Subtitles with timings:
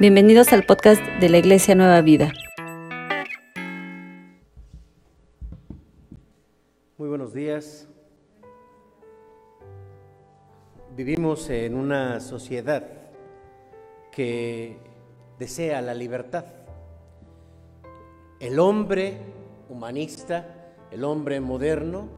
[0.00, 2.32] Bienvenidos al podcast de la Iglesia Nueva Vida.
[6.96, 7.88] Muy buenos días.
[10.94, 12.84] Vivimos en una sociedad
[14.12, 14.76] que
[15.36, 16.44] desea la libertad.
[18.38, 19.18] El hombre
[19.68, 22.08] humanista, el hombre moderno,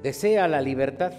[0.00, 1.12] desea la libertad.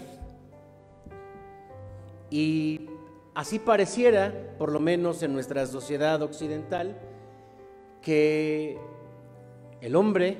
[2.30, 2.89] Y
[3.34, 7.00] Así pareciera, por lo menos en nuestra sociedad occidental,
[8.02, 8.78] que
[9.80, 10.36] el hombre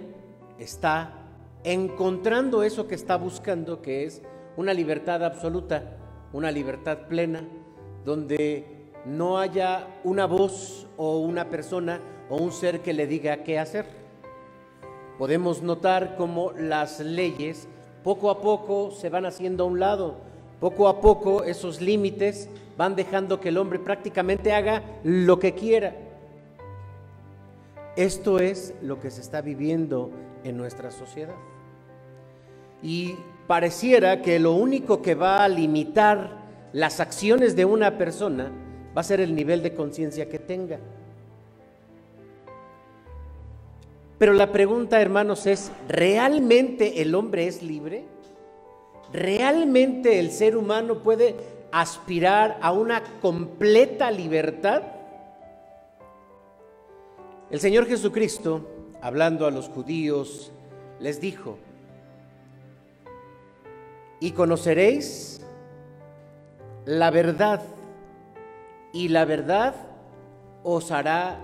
[0.59, 1.15] está
[1.63, 4.23] encontrando eso que está buscando, que es
[4.57, 5.97] una libertad absoluta,
[6.33, 7.47] una libertad plena,
[8.05, 13.59] donde no haya una voz o una persona o un ser que le diga qué
[13.59, 13.87] hacer.
[15.19, 17.69] Podemos notar cómo las leyes
[18.03, 20.17] poco a poco se van haciendo a un lado,
[20.61, 25.97] poco a poco esos límites van dejando que el hombre prácticamente haga lo que quiera.
[27.97, 30.11] Esto es lo que se está viviendo
[30.45, 31.35] en nuestra sociedad.
[32.83, 36.41] Y pareciera que lo único que va a limitar
[36.73, 38.53] las acciones de una persona
[38.97, 40.79] va a ser el nivel de conciencia que tenga.
[44.19, 48.05] Pero la pregunta, hermanos, es, ¿realmente el hombre es libre?
[49.13, 51.35] ¿Realmente el ser humano puede
[51.73, 54.83] aspirar a una completa libertad?
[57.51, 58.69] El Señor Jesucristo,
[59.03, 60.53] hablando a los judíos,
[61.01, 61.59] les dijo,
[64.21, 65.41] y conoceréis
[66.85, 67.63] la verdad,
[68.93, 69.75] y la verdad
[70.63, 71.39] os hará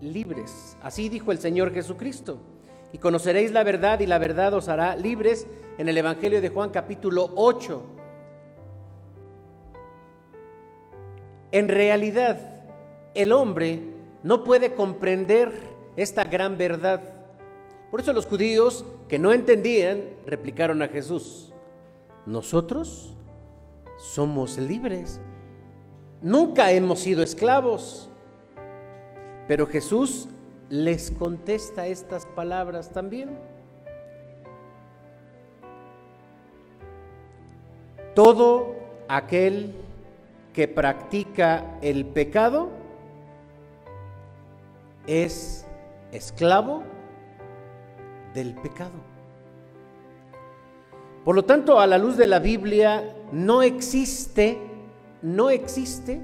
[0.00, 0.76] libres.
[0.82, 2.38] Así dijo el Señor Jesucristo.
[2.92, 5.46] Y conoceréis la verdad y la verdad os hará libres
[5.78, 7.82] en el Evangelio de Juan capítulo 8.
[11.52, 12.38] En realidad,
[13.14, 13.82] el hombre
[14.22, 15.52] no puede comprender
[15.96, 17.00] esta gran verdad.
[17.90, 21.52] Por eso los judíos que no entendían replicaron a Jesús,
[22.26, 23.14] nosotros
[23.98, 25.20] somos libres,
[26.20, 28.10] nunca hemos sido esclavos.
[29.46, 30.28] Pero Jesús
[30.68, 33.38] les contesta estas palabras también.
[38.16, 38.74] Todo
[39.08, 39.74] aquel
[40.54, 42.70] que practica el pecado
[45.06, 45.66] es
[46.12, 46.82] esclavo
[48.32, 48.94] del pecado.
[51.26, 54.56] Por lo tanto, a la luz de la Biblia no existe,
[55.20, 56.18] no existe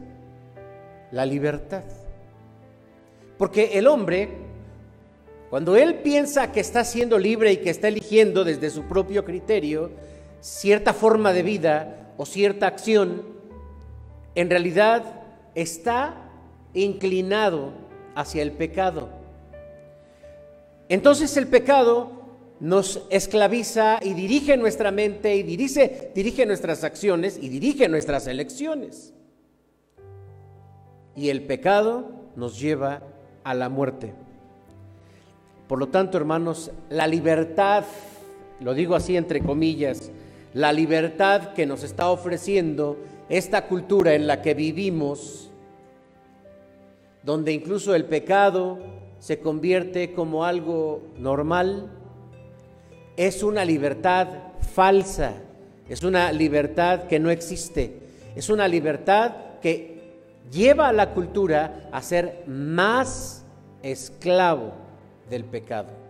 [1.10, 1.84] la libertad.
[3.36, 4.30] Porque el hombre,
[5.50, 9.90] cuando él piensa que está siendo libre y que está eligiendo desde su propio criterio
[10.42, 13.22] cierta forma de vida o cierta acción,
[14.34, 15.22] en realidad
[15.54, 16.16] está
[16.74, 17.72] inclinado
[18.14, 19.08] hacia el pecado.
[20.88, 22.10] Entonces el pecado
[22.60, 29.14] nos esclaviza y dirige nuestra mente y dirige, dirige nuestras acciones y dirige nuestras elecciones.
[31.14, 33.02] Y el pecado nos lleva
[33.44, 34.12] a la muerte.
[35.68, 37.84] Por lo tanto, hermanos, la libertad,
[38.60, 40.10] lo digo así entre comillas,
[40.54, 42.98] la libertad que nos está ofreciendo
[43.28, 45.50] esta cultura en la que vivimos,
[47.22, 48.78] donde incluso el pecado
[49.18, 51.90] se convierte como algo normal,
[53.16, 54.28] es una libertad
[54.74, 55.34] falsa,
[55.88, 58.00] es una libertad que no existe,
[58.34, 59.92] es una libertad que
[60.50, 63.44] lleva a la cultura a ser más
[63.82, 64.72] esclavo
[65.30, 66.01] del pecado.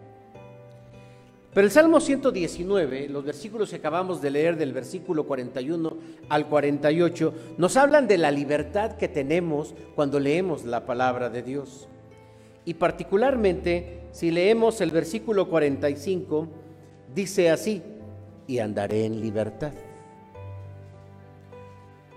[1.54, 5.96] Pero el Salmo 119, los versículos que acabamos de leer del versículo 41
[6.30, 11.88] al 48, nos hablan de la libertad que tenemos cuando leemos la palabra de Dios.
[12.64, 16.48] Y particularmente, si leemos el versículo 45,
[17.14, 17.82] dice así,
[18.46, 19.72] y andaré en libertad,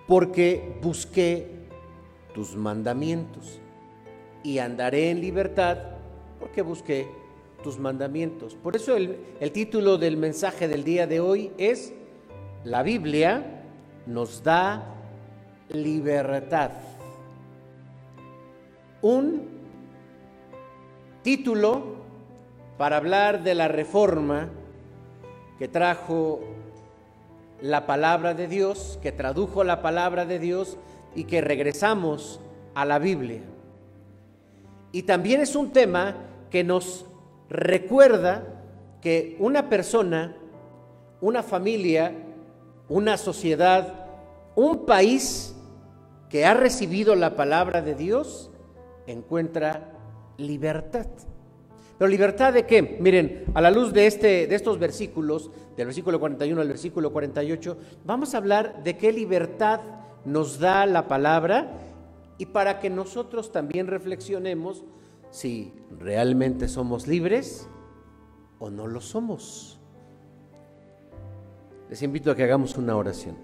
[0.07, 1.47] porque busqué
[2.33, 3.59] tus mandamientos,
[4.43, 5.77] y andaré en libertad,
[6.39, 7.24] porque busqué
[7.65, 8.53] tus mandamientos.
[8.53, 11.95] Por eso el, el título del mensaje del día de hoy es
[12.63, 13.63] La Biblia
[14.05, 14.83] nos da
[15.69, 16.69] libertad.
[19.01, 19.49] Un
[21.23, 22.03] título
[22.77, 24.49] para hablar de la reforma
[25.57, 26.41] que trajo
[27.63, 30.77] la palabra de Dios, que tradujo la palabra de Dios
[31.15, 32.39] y que regresamos
[32.75, 33.41] a la Biblia.
[34.91, 36.15] Y también es un tema
[36.51, 37.07] que nos
[37.49, 38.43] recuerda
[39.01, 40.35] que una persona,
[41.21, 42.13] una familia,
[42.89, 44.05] una sociedad,
[44.55, 45.55] un país
[46.29, 48.51] que ha recibido la palabra de Dios
[49.07, 49.91] encuentra
[50.37, 51.07] libertad.
[51.97, 52.97] Pero libertad de qué?
[52.99, 57.77] Miren, a la luz de, este, de estos versículos, del versículo 41 al versículo 48,
[58.03, 59.79] vamos a hablar de qué libertad
[60.25, 61.71] nos da la palabra
[62.37, 64.83] y para que nosotros también reflexionemos
[65.35, 67.67] si realmente somos libres
[68.57, 69.81] o no lo somos.
[71.89, 73.35] Les invito a que hagamos una oración.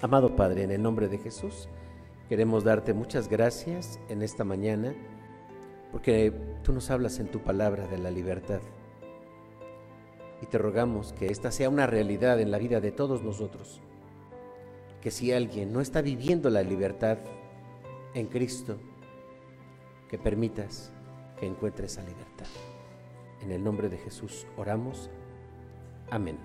[0.00, 1.68] Amado Padre, en el nombre de Jesús,
[2.28, 4.92] queremos darte muchas gracias en esta mañana
[5.92, 6.32] porque
[6.64, 8.60] tú nos hablas en tu palabra de la libertad.
[10.42, 13.80] Y te rogamos que esta sea una realidad en la vida de todos nosotros.
[15.00, 17.18] Que si alguien no está viviendo la libertad
[18.12, 18.76] en Cristo,
[20.10, 20.90] que permitas
[21.38, 22.46] que encuentre esa libertad.
[23.42, 25.08] En el nombre de Jesús oramos.
[26.10, 26.36] Amén.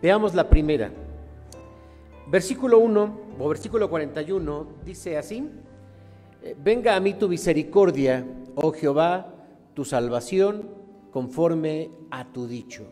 [0.00, 0.90] Veamos la primera.
[2.26, 5.50] Versículo 1 o versículo 41 dice así.
[6.42, 9.34] Eh, venga a mí tu misericordia, oh Jehová,
[9.74, 10.70] tu salvación,
[11.12, 12.84] conforme a tu dicho.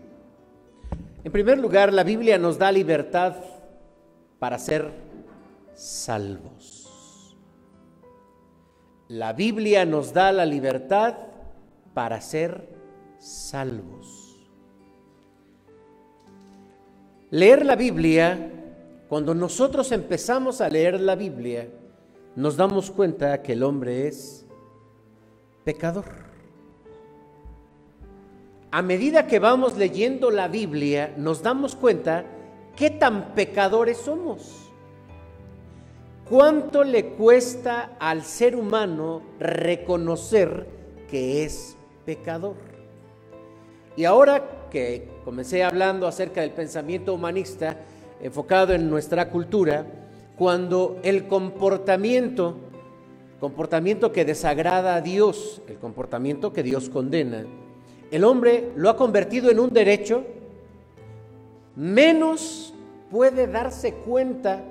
[1.24, 3.36] En primer lugar, la Biblia nos da libertad
[4.38, 4.92] para ser
[5.74, 6.81] salvos.
[9.12, 11.14] La Biblia nos da la libertad
[11.92, 12.66] para ser
[13.18, 14.40] salvos.
[17.28, 18.50] Leer la Biblia,
[19.10, 21.68] cuando nosotros empezamos a leer la Biblia,
[22.36, 24.46] nos damos cuenta que el hombre es
[25.62, 26.06] pecador.
[28.70, 32.24] A medida que vamos leyendo la Biblia, nos damos cuenta
[32.74, 34.61] qué tan pecadores somos.
[36.32, 40.66] ¿Cuánto le cuesta al ser humano reconocer
[41.10, 41.76] que es
[42.06, 42.56] pecador?
[43.98, 47.76] Y ahora que comencé hablando acerca del pensamiento humanista
[48.22, 49.84] enfocado en nuestra cultura,
[50.38, 52.56] cuando el comportamiento,
[53.38, 57.44] comportamiento que desagrada a Dios, el comportamiento que Dios condena,
[58.10, 60.24] el hombre lo ha convertido en un derecho,
[61.76, 62.72] menos
[63.10, 64.64] puede darse cuenta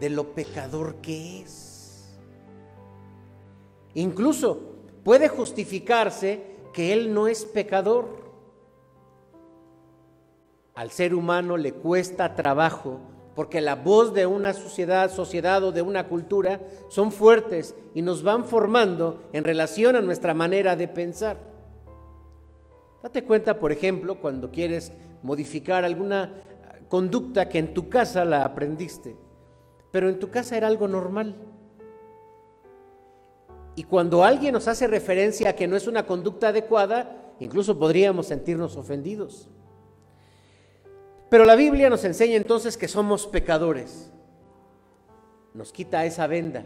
[0.00, 2.18] de lo pecador que es.
[3.94, 4.60] Incluso
[5.04, 8.24] puede justificarse que él no es pecador.
[10.74, 13.00] Al ser humano le cuesta trabajo
[13.34, 18.22] porque la voz de una sociedad, sociedad o de una cultura son fuertes y nos
[18.22, 21.36] van formando en relación a nuestra manera de pensar.
[23.02, 24.90] Date cuenta, por ejemplo, cuando quieres
[25.22, 26.32] modificar alguna
[26.88, 29.16] conducta que en tu casa la aprendiste,
[29.90, 31.36] pero en tu casa era algo normal.
[33.74, 38.26] Y cuando alguien nos hace referencia a que no es una conducta adecuada, incluso podríamos
[38.26, 39.48] sentirnos ofendidos.
[41.28, 44.10] Pero la Biblia nos enseña entonces que somos pecadores.
[45.52, 46.64] Nos quita esa venda.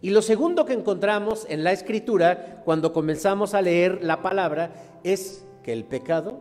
[0.00, 5.44] Y lo segundo que encontramos en la escritura, cuando comenzamos a leer la palabra, es
[5.62, 6.40] que el pecado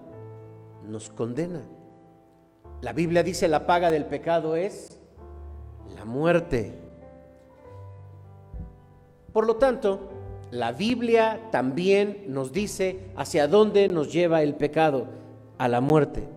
[0.87, 1.61] nos condena.
[2.81, 5.00] La Biblia dice la paga del pecado es
[6.01, 6.73] la muerte.
[9.31, 10.09] Por lo tanto,
[10.49, 15.05] la Biblia también nos dice hacia dónde nos lleva el pecado,
[15.59, 16.27] a la muerte.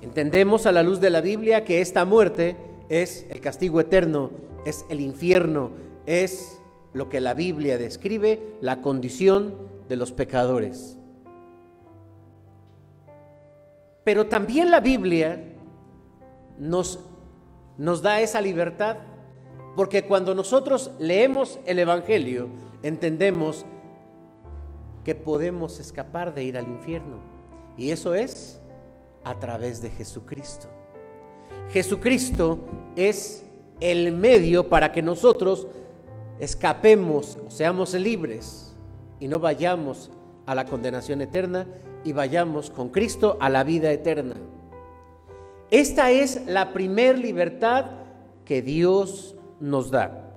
[0.00, 2.56] Entendemos a la luz de la Biblia que esta muerte
[2.88, 4.30] es el castigo eterno,
[4.64, 5.72] es el infierno,
[6.06, 6.60] es
[6.92, 9.56] lo que la Biblia describe, la condición
[9.88, 10.96] de los pecadores.
[14.04, 15.42] Pero también la Biblia
[16.60, 17.00] nos,
[17.78, 18.96] nos da esa libertad,
[19.74, 22.48] porque cuando nosotros leemos el Evangelio,
[22.82, 23.64] entendemos
[25.04, 27.18] que podemos escapar de ir al infierno.
[27.76, 28.60] Y eso es
[29.24, 30.68] a través de Jesucristo.
[31.70, 32.58] Jesucristo
[32.96, 33.44] es
[33.80, 35.66] el medio para que nosotros
[36.38, 38.74] escapemos seamos libres
[39.20, 40.10] y no vayamos
[40.46, 41.66] a la condenación eterna
[42.04, 44.36] y vayamos con Cristo a la vida eterna.
[45.70, 47.86] Esta es la primer libertad
[48.44, 50.32] que Dios nos da.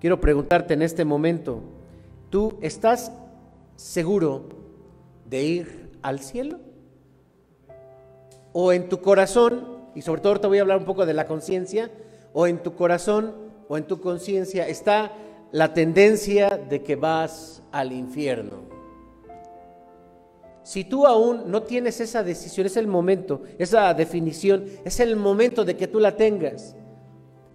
[0.00, 1.62] Quiero preguntarte en este momento,
[2.30, 3.12] ¿tú estás
[3.76, 4.48] seguro
[5.24, 6.58] de ir al cielo?
[8.52, 11.26] o en tu corazón, y sobre todo te voy a hablar un poco de la
[11.26, 11.90] conciencia,
[12.32, 13.34] o en tu corazón
[13.68, 15.12] o en tu conciencia está
[15.50, 18.71] la tendencia de que vas al infierno.
[20.62, 25.64] Si tú aún no tienes esa decisión, es el momento, esa definición, es el momento
[25.64, 26.76] de que tú la tengas.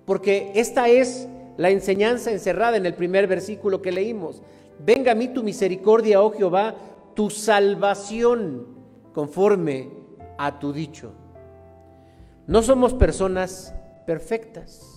[0.05, 4.41] Porque esta es la enseñanza encerrada en el primer versículo que leímos.
[4.79, 6.75] Venga a mí tu misericordia, oh Jehová,
[7.15, 8.67] tu salvación,
[9.13, 9.89] conforme
[10.37, 11.13] a tu dicho.
[12.45, 13.73] No somos personas
[14.05, 14.93] perfectas.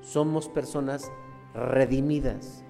[0.00, 1.10] somos personas
[1.54, 2.64] redimidas.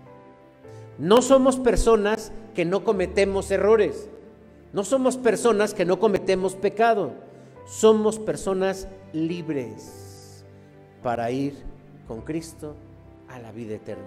[0.99, 4.11] No somos personas que no cometemos errores.
[4.73, 7.13] No somos personas que no cometemos pecado.
[7.67, 10.45] Somos personas libres
[11.03, 11.55] para ir
[12.07, 12.77] con Cristo
[13.29, 14.05] a la vida eterna.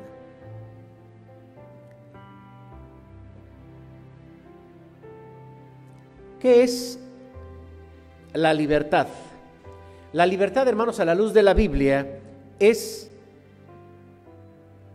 [6.39, 7.00] ¿Qué es
[8.34, 9.08] la libertad?
[10.12, 12.20] La libertad, hermanos, a la luz de la Biblia
[12.60, 13.12] es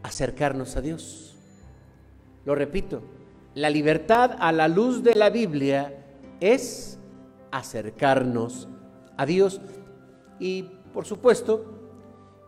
[0.02, 1.36] acercarnos a Dios.
[2.44, 3.02] Lo repito,
[3.56, 6.04] la libertad a la luz de la Biblia
[6.40, 6.98] es
[7.50, 8.68] acercarnos
[9.16, 9.62] a Dios.
[10.38, 11.64] Y por supuesto,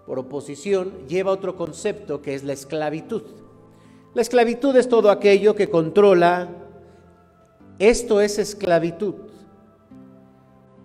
[0.06, 3.22] por oposición, lleva otro concepto que es la esclavitud.
[4.12, 6.50] La esclavitud es todo aquello que controla.
[7.78, 9.14] Esto es esclavitud.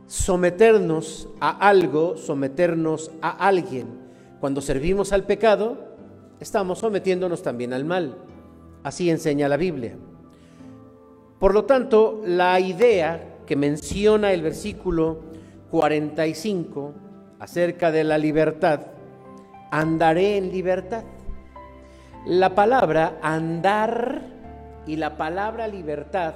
[0.07, 3.87] Someternos a algo, someternos a alguien.
[4.39, 5.79] Cuando servimos al pecado,
[6.39, 8.15] estamos sometiéndonos también al mal.
[8.83, 9.97] Así enseña la Biblia.
[11.43, 15.19] Por lo tanto, la idea que menciona el versículo
[15.71, 16.93] 45
[17.37, 18.79] acerca de la libertad,
[19.69, 21.03] andaré en libertad.
[22.25, 24.21] La palabra andar
[24.87, 26.35] y la palabra libertad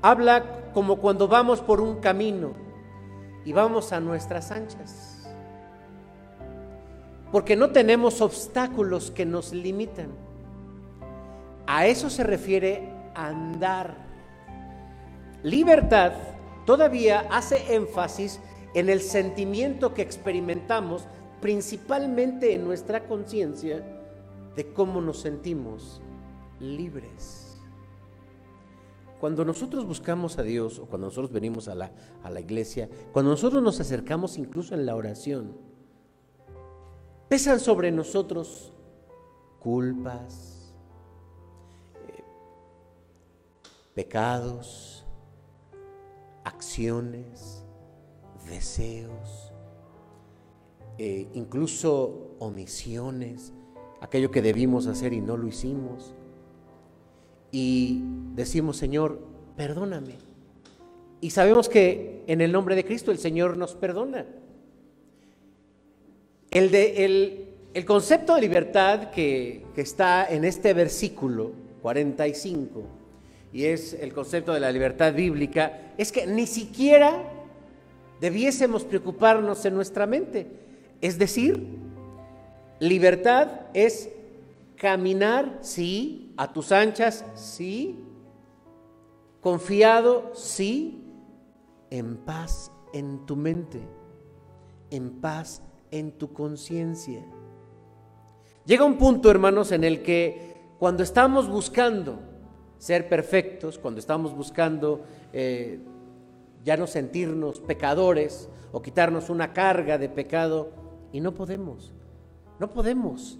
[0.00, 2.54] habla como cuando vamos por un camino
[3.44, 5.28] y vamos a nuestras anchas.
[7.30, 10.08] Porque no tenemos obstáculos que nos limitan.
[11.66, 14.05] A eso se refiere andar.
[15.46, 16.12] Libertad
[16.64, 18.40] todavía hace énfasis
[18.74, 21.06] en el sentimiento que experimentamos
[21.40, 23.86] principalmente en nuestra conciencia
[24.56, 26.00] de cómo nos sentimos
[26.58, 27.60] libres.
[29.20, 31.92] Cuando nosotros buscamos a Dios o cuando nosotros venimos a la,
[32.24, 35.56] a la iglesia, cuando nosotros nos acercamos incluso en la oración,
[37.28, 38.72] pesan sobre nosotros
[39.60, 40.74] culpas,
[43.94, 44.95] pecados,
[46.46, 47.64] acciones,
[48.48, 49.52] deseos,
[50.96, 53.52] eh, incluso omisiones,
[54.00, 56.14] aquello que debimos hacer y no lo hicimos.
[57.50, 58.02] Y
[58.36, 59.20] decimos, Señor,
[59.56, 60.14] perdóname.
[61.20, 64.24] Y sabemos que en el nombre de Cristo el Señor nos perdona.
[66.52, 67.04] El, de,
[67.74, 73.05] el, concepto de libertad que está en este versículo 45
[73.52, 77.22] y es el concepto de la libertad bíblica, es que ni siquiera
[78.20, 80.46] debiésemos preocuparnos en nuestra mente.
[81.00, 81.78] Es decir,
[82.80, 84.10] libertad es
[84.76, 87.98] caminar, sí, a tus anchas, sí,
[89.40, 91.02] confiado, sí,
[91.90, 93.80] en paz en tu mente,
[94.90, 97.24] en paz en tu conciencia.
[98.64, 102.18] Llega un punto, hermanos, en el que cuando estamos buscando
[102.78, 105.02] ser perfectos, cuando estamos buscando
[105.32, 105.80] eh,
[106.64, 110.70] ya no sentirnos pecadores o quitarnos una carga de pecado,
[111.12, 111.94] y no podemos,
[112.58, 113.38] no podemos.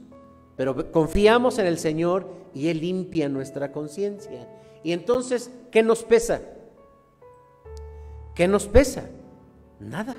[0.56, 4.48] Pero confiamos en el Señor y Él limpia nuestra conciencia.
[4.82, 6.40] Y entonces, ¿qué nos pesa?
[8.34, 9.10] ¿Qué nos pesa?
[9.78, 10.16] Nada.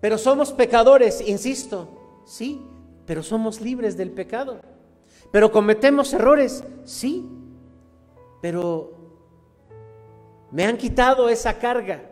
[0.00, 1.88] Pero somos pecadores, insisto,
[2.26, 2.60] sí,
[3.06, 4.60] pero somos libres del pecado.
[5.34, 7.28] Pero cometemos errores, sí,
[8.40, 8.92] pero
[10.52, 12.08] me han quitado esa carga.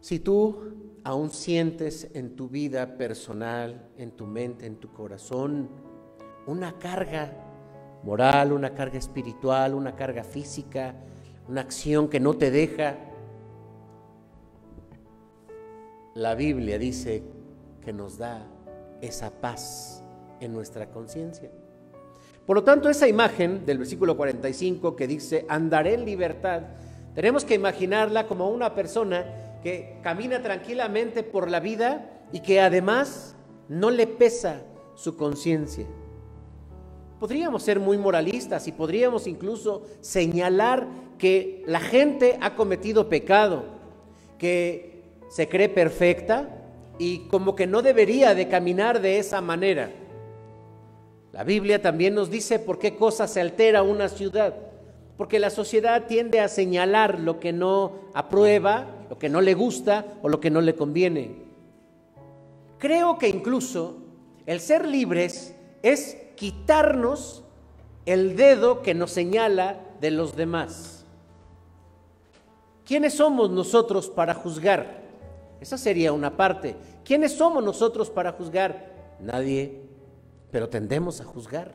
[0.00, 0.72] Si tú
[1.04, 5.68] aún sientes en tu vida personal, en tu mente, en tu corazón,
[6.46, 7.36] una carga
[8.02, 10.94] moral, una carga espiritual, una carga física,
[11.46, 12.96] una acción que no te deja,
[16.14, 17.22] la Biblia dice
[17.82, 18.46] que nos da
[19.02, 20.03] esa paz
[20.40, 21.50] en nuestra conciencia.
[22.46, 26.62] Por lo tanto, esa imagen del versículo 45 que dice, andaré en libertad,
[27.14, 33.34] tenemos que imaginarla como una persona que camina tranquilamente por la vida y que además
[33.68, 34.62] no le pesa
[34.94, 35.86] su conciencia.
[37.18, 40.86] Podríamos ser muy moralistas y podríamos incluso señalar
[41.16, 43.64] que la gente ha cometido pecado,
[44.36, 46.48] que se cree perfecta
[46.98, 49.90] y como que no debería de caminar de esa manera.
[51.34, 54.54] La Biblia también nos dice por qué cosa se altera una ciudad.
[55.16, 60.06] Porque la sociedad tiende a señalar lo que no aprueba, lo que no le gusta
[60.22, 61.42] o lo que no le conviene.
[62.78, 63.96] Creo que incluso
[64.46, 67.42] el ser libres es quitarnos
[68.06, 71.04] el dedo que nos señala de los demás.
[72.86, 75.02] ¿Quiénes somos nosotros para juzgar?
[75.60, 76.76] Esa sería una parte.
[77.04, 78.92] ¿Quiénes somos nosotros para juzgar?
[79.18, 79.80] Nadie,
[80.54, 81.74] pero tendemos a juzgar.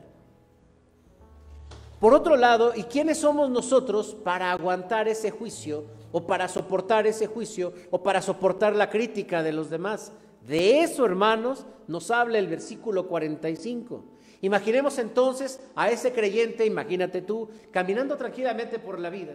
[2.00, 7.26] Por otro lado, ¿y quiénes somos nosotros para aguantar ese juicio o para soportar ese
[7.26, 10.12] juicio o para soportar la crítica de los demás?
[10.46, 14.02] De eso, hermanos, nos habla el versículo 45.
[14.40, 19.34] Imaginemos entonces a ese creyente, imagínate tú, caminando tranquilamente por la vida,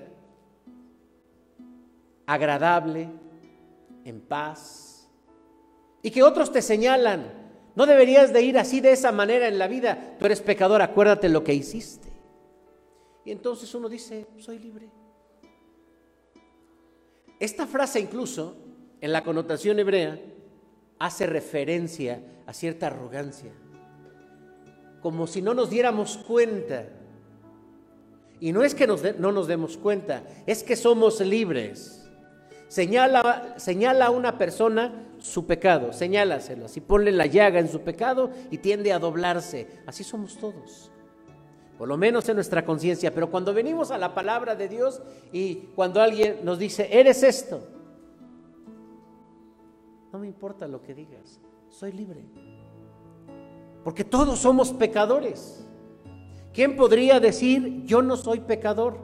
[2.26, 3.10] agradable,
[4.06, 5.08] en paz,
[6.02, 7.45] y que otros te señalan,
[7.76, 11.30] no deberías de ir así de esa manera en la vida, tú eres pecador, acuérdate
[11.30, 12.10] lo que hiciste.
[13.26, 14.90] Y entonces uno dice, soy libre.
[17.40, 18.56] Esta frase incluso,
[19.02, 20.20] en la connotación hebrea,
[21.00, 23.52] hace referencia a cierta arrogancia,
[25.02, 26.88] como si no nos diéramos cuenta.
[28.40, 32.08] Y no es que no nos demos cuenta, es que somos libres.
[32.68, 38.30] Señala, señala a una persona su pecado, señálaselo, así ponle la llaga en su pecado
[38.52, 39.68] y tiende a doblarse.
[39.86, 40.92] Así somos todos
[41.78, 45.02] por lo menos en nuestra conciencia, pero cuando venimos a la palabra de Dios
[45.32, 47.68] y cuando alguien nos dice, eres esto,
[50.14, 52.24] no me importa lo que digas, soy libre.
[53.84, 55.66] Porque todos somos pecadores.
[56.54, 58.98] ¿Quién podría decir, yo no soy pecador?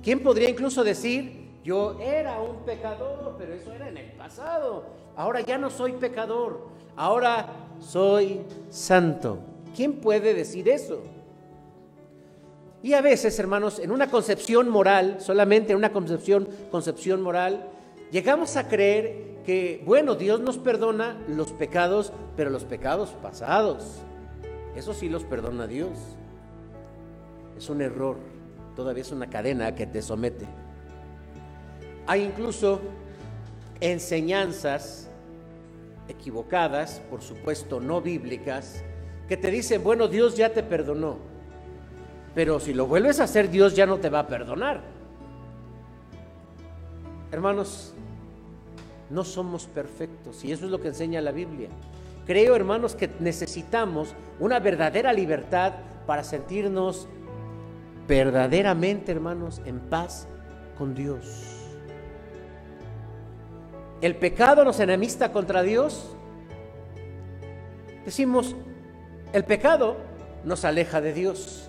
[0.00, 4.86] ¿Quién podría incluso decir, yo era un pecador, pero eso era en el pasado?
[5.14, 7.46] Ahora ya no soy pecador, ahora
[7.78, 9.38] soy santo.
[9.76, 11.02] ¿Quién puede decir eso?
[12.82, 17.68] Y a veces, hermanos, en una concepción moral, solamente en una concepción, concepción moral,
[18.10, 23.98] llegamos a creer que, bueno, Dios nos perdona los pecados, pero los pecados pasados,
[24.74, 25.90] eso sí los perdona Dios.
[27.58, 28.16] Es un error,
[28.74, 30.46] todavía es una cadena que te somete.
[32.08, 32.80] Hay incluso
[33.80, 35.10] enseñanzas
[36.08, 38.82] equivocadas, por supuesto no bíblicas,
[39.28, 41.18] que te dicen, bueno, Dios ya te perdonó.
[42.34, 44.80] Pero si lo vuelves a hacer, Dios ya no te va a perdonar.
[47.30, 47.92] Hermanos,
[49.10, 51.68] no somos perfectos y eso es lo que enseña la Biblia.
[52.24, 55.74] Creo, hermanos, que necesitamos una verdadera libertad
[56.06, 57.06] para sentirnos
[58.06, 60.26] verdaderamente, hermanos, en paz
[60.78, 61.57] con Dios.
[64.00, 66.14] El pecado nos enemista contra Dios.
[68.04, 68.54] Decimos,
[69.32, 69.96] el pecado
[70.44, 71.68] nos aleja de Dios.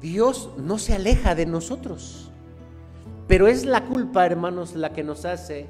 [0.00, 2.30] Dios no se aleja de nosotros.
[3.28, 5.66] Pero es la culpa, hermanos, la que nos hace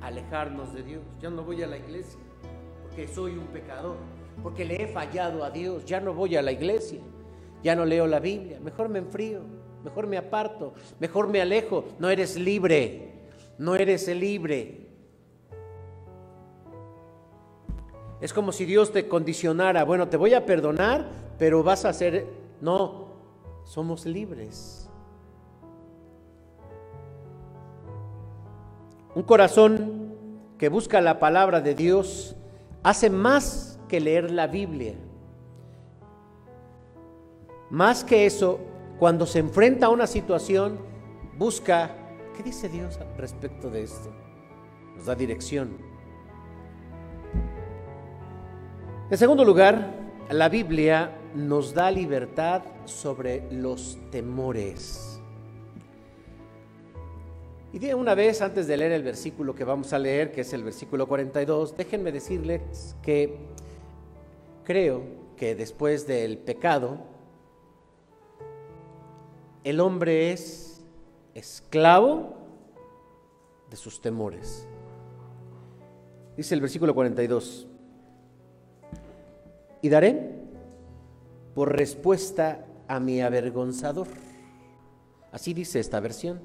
[0.00, 1.02] alejarnos de Dios.
[1.20, 2.18] Ya no voy a la iglesia
[2.82, 3.96] porque soy un pecador,
[4.42, 5.84] porque le he fallado a Dios.
[5.84, 7.00] Ya no voy a la iglesia,
[7.62, 8.58] ya no leo la Biblia.
[8.60, 9.40] Mejor me enfrío,
[9.84, 11.84] mejor me aparto, mejor me alejo.
[11.98, 13.09] No eres libre,
[13.60, 14.88] no eres libre.
[18.22, 22.26] Es como si Dios te condicionara, bueno, te voy a perdonar, pero vas a hacer,
[22.62, 23.08] no,
[23.64, 24.88] somos libres.
[29.14, 30.14] Un corazón
[30.56, 32.34] que busca la palabra de Dios
[32.82, 34.94] hace más que leer la Biblia.
[37.68, 38.58] Más que eso,
[38.98, 40.78] cuando se enfrenta a una situación,
[41.36, 41.99] busca,
[42.40, 44.10] ¿qué dice Dios respecto de esto?
[44.96, 45.76] Nos da dirección.
[49.10, 49.92] En segundo lugar,
[50.30, 55.20] la Biblia nos da libertad sobre los temores.
[57.74, 60.64] Y una vez, antes de leer el versículo que vamos a leer, que es el
[60.64, 63.36] versículo 42, déjenme decirles que
[64.64, 65.02] creo
[65.36, 67.00] que después del pecado,
[69.62, 70.69] el hombre es
[71.40, 72.36] esclavo
[73.70, 74.66] de sus temores.
[76.36, 77.66] Dice el versículo 42,
[79.82, 80.38] y daré
[81.54, 84.06] por respuesta a mi avergonzador.
[85.32, 86.40] Así dice esta versión.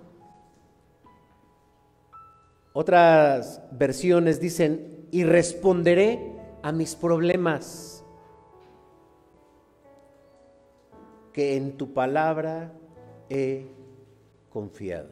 [2.74, 8.04] Otras versiones dicen, y responderé a mis problemas,
[11.32, 12.72] que en tu palabra
[13.30, 13.75] he
[14.56, 15.10] confiado.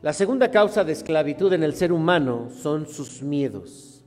[0.00, 4.04] La segunda causa de esclavitud en el ser humano son sus miedos,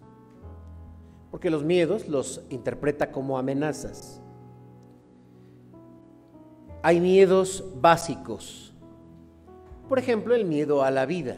[1.32, 4.22] porque los miedos los interpreta como amenazas.
[6.82, 8.74] Hay miedos básicos,
[9.90, 11.36] por ejemplo, el miedo a la vida.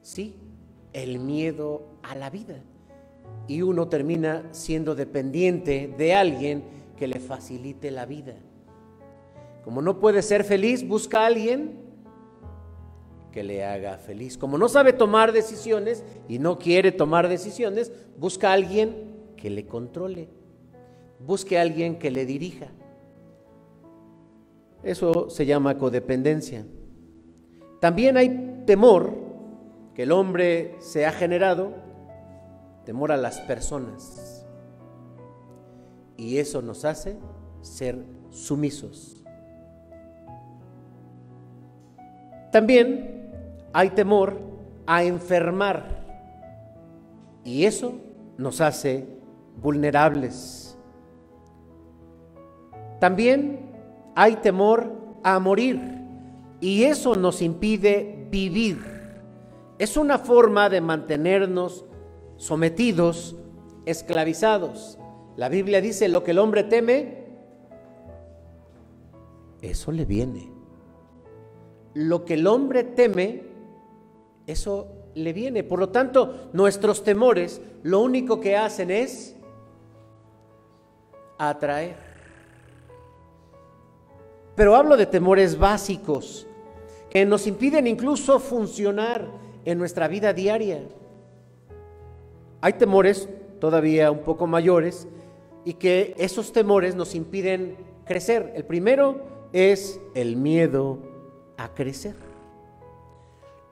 [0.00, 0.34] Sí,
[0.94, 2.62] el miedo a la vida.
[3.48, 6.64] Y uno termina siendo dependiente de alguien
[6.96, 8.34] que le facilite la vida
[9.64, 11.86] Como no puede ser feliz, busca a alguien
[13.32, 14.38] que le haga feliz.
[14.38, 19.66] Como no sabe tomar decisiones y no quiere tomar decisiones, busca a alguien que le
[19.66, 20.30] controle.
[21.18, 22.68] Busque a alguien que le dirija.
[24.82, 26.64] Eso se llama codependencia.
[27.80, 29.12] También hay temor
[29.94, 31.74] que el hombre se ha generado,
[32.86, 34.46] temor a las personas.
[36.16, 37.18] Y eso nos hace
[37.60, 39.24] ser sumisos.
[42.52, 43.28] También
[43.72, 44.40] hay temor
[44.86, 46.04] a enfermar
[47.44, 47.94] y eso
[48.38, 49.06] nos hace
[49.60, 50.78] vulnerables.
[53.00, 53.72] También
[54.14, 54.92] hay temor
[55.24, 55.80] a morir
[56.60, 58.78] y eso nos impide vivir.
[59.78, 61.84] Es una forma de mantenernos
[62.36, 63.36] sometidos,
[63.84, 64.98] esclavizados.
[65.36, 67.26] La Biblia dice, lo que el hombre teme,
[69.62, 70.50] eso le viene.
[71.94, 73.42] Lo que el hombre teme,
[74.46, 75.64] eso le viene.
[75.64, 79.36] Por lo tanto, nuestros temores lo único que hacen es
[81.38, 81.96] atraer.
[84.54, 86.46] Pero hablo de temores básicos
[87.10, 89.26] que nos impiden incluso funcionar
[89.64, 90.82] en nuestra vida diaria.
[92.66, 93.28] Hay temores
[93.60, 95.06] todavía un poco mayores
[95.64, 98.54] y que esos temores nos impiden crecer.
[98.56, 99.20] El primero
[99.52, 100.98] es el miedo
[101.58, 102.16] a crecer.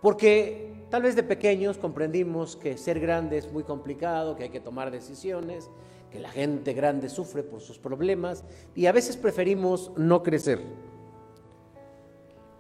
[0.01, 4.61] Porque tal vez de pequeños comprendimos que ser grande es muy complicado, que hay que
[4.61, 5.71] tomar decisiones,
[6.13, 8.45] que la gente grande sufre por sus problemas
[8.77, 10.61] y a veces preferimos no crecer.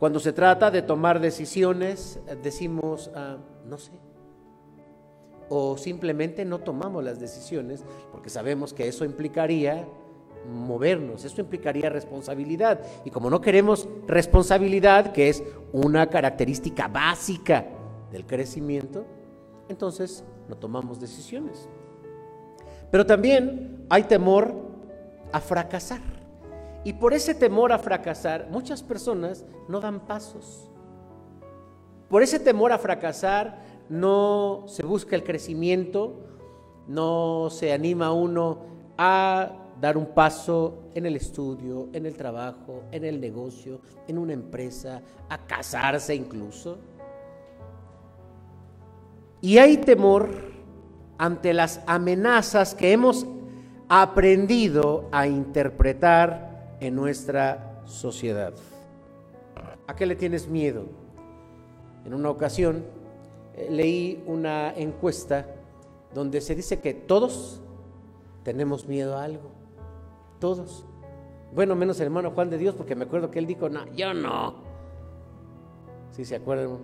[0.00, 3.36] Cuando se trata de tomar decisiones, decimos, ah,
[3.68, 3.92] no sé.
[5.56, 9.86] O simplemente no tomamos las decisiones porque sabemos que eso implicaría
[10.52, 11.24] movernos.
[11.24, 12.80] Esto implicaría responsabilidad.
[13.04, 17.66] Y como no queremos responsabilidad, que es una característica básica
[18.10, 19.06] del crecimiento,
[19.68, 21.68] entonces no tomamos decisiones.
[22.90, 24.56] Pero también hay temor
[25.30, 26.00] a fracasar.
[26.82, 30.68] Y por ese temor a fracasar, muchas personas no dan pasos.
[32.08, 36.14] Por ese temor a fracasar, no se busca el crecimiento,
[36.86, 38.58] no se anima uno
[38.96, 44.32] a dar un paso en el estudio, en el trabajo, en el negocio, en una
[44.32, 46.78] empresa, a casarse incluso.
[49.40, 50.30] Y hay temor
[51.18, 53.26] ante las amenazas que hemos
[53.88, 58.54] aprendido a interpretar en nuestra sociedad.
[59.86, 60.86] ¿A qué le tienes miedo?
[62.06, 62.84] En una ocasión
[63.70, 65.46] leí una encuesta
[66.12, 67.60] donde se dice que todos
[68.42, 69.50] tenemos miedo a algo.
[70.38, 70.86] Todos.
[71.54, 74.12] Bueno, menos el hermano Juan de Dios, porque me acuerdo que él dijo, no, yo
[74.14, 74.54] no.
[76.10, 76.78] Si se acuerdan?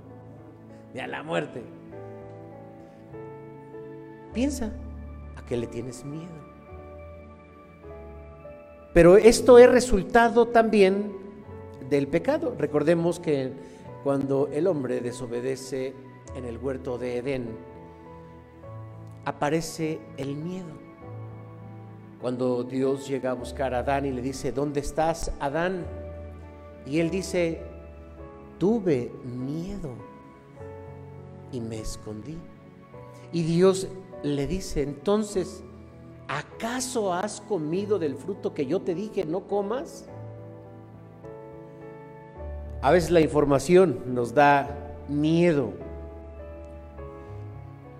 [0.94, 1.62] de a la muerte.
[4.32, 4.72] Piensa,
[5.36, 6.44] ¿a qué le tienes miedo?
[8.92, 11.12] Pero esto es resultado también
[11.88, 12.54] del pecado.
[12.56, 13.52] Recordemos que
[14.04, 15.94] cuando el hombre desobedece
[16.36, 17.56] en el huerto de Edén,
[19.24, 20.68] aparece el miedo.
[22.20, 25.86] Cuando Dios llega a buscar a Adán y le dice, ¿dónde estás, Adán?
[26.84, 27.62] Y él dice,
[28.58, 29.94] tuve miedo
[31.50, 32.36] y me escondí.
[33.32, 33.88] Y Dios
[34.22, 35.64] le dice, entonces,
[36.28, 40.10] ¿acaso has comido del fruto que yo te dije no comas?
[42.84, 44.68] A veces la información nos da
[45.08, 45.72] miedo.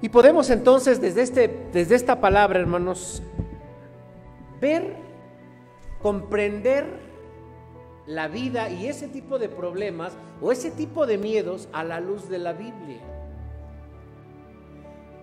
[0.03, 3.23] Y podemos entonces desde, este, desde esta palabra, hermanos,
[4.61, 4.95] ver,
[6.03, 6.85] comprender
[8.07, 12.29] la vida y ese tipo de problemas o ese tipo de miedos a la luz
[12.29, 13.01] de la Biblia.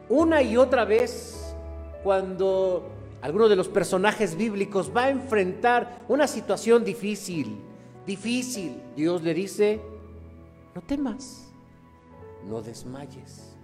[0.09, 1.55] Una y otra vez,
[2.03, 2.89] cuando
[3.21, 7.61] alguno de los personajes bíblicos va a enfrentar una situación difícil,
[8.05, 9.81] difícil, Dios le dice,
[10.75, 11.51] no temas,
[12.47, 13.55] no desmayes,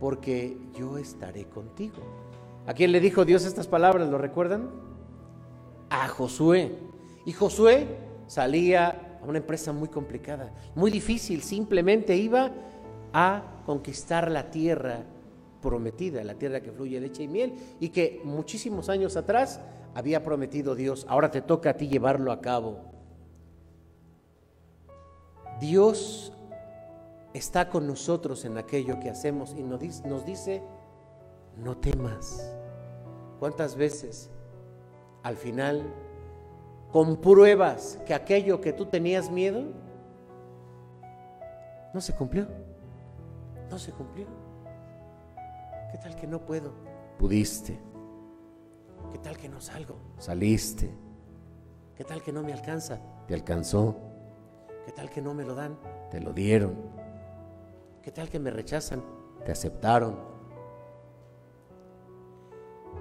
[0.00, 2.02] porque yo estaré contigo.
[2.66, 4.08] ¿A quién le dijo Dios estas palabras?
[4.08, 4.70] ¿Lo recuerdan?
[5.90, 6.78] A Josué.
[7.26, 7.86] Y Josué
[8.26, 12.50] salía a una empresa muy complicada, muy difícil, simplemente iba
[13.12, 15.04] a conquistar la tierra
[15.62, 19.60] prometida, la tierra que fluye leche y miel, y que muchísimos años atrás
[19.94, 21.06] había prometido Dios.
[21.08, 22.80] Ahora te toca a ti llevarlo a cabo.
[25.60, 26.32] Dios
[27.32, 29.80] está con nosotros en aquello que hacemos y nos
[30.24, 30.62] dice,
[31.56, 32.54] no temas.
[33.38, 34.30] ¿Cuántas veces
[35.22, 35.82] al final
[36.92, 39.64] compruebas que aquello que tú tenías miedo
[41.94, 42.46] no se cumplió.
[43.70, 44.26] No se cumplió.
[45.90, 46.72] ¿Qué tal que no puedo?
[47.18, 47.78] Pudiste.
[49.14, 49.96] ¿Qué tal que no salgo?
[50.18, 50.90] Saliste.
[51.96, 52.98] ¿Qué tal que no me alcanza?
[53.28, 53.94] Te alcanzó.
[54.84, 55.78] ¿Qué tal que no me lo dan?
[56.10, 56.74] Te lo dieron.
[58.02, 59.04] ¿Qué tal que me rechazan?
[59.46, 60.18] Te aceptaron.